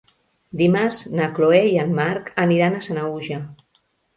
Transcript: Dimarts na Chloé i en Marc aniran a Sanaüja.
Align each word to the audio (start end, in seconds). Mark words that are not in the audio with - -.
Dimarts 0.61 1.01
na 1.19 1.27
Chloé 1.35 1.61
i 1.73 1.77
en 1.83 1.93
Marc 2.01 2.35
aniran 2.47 2.79
a 2.79 2.83
Sanaüja. 2.89 3.43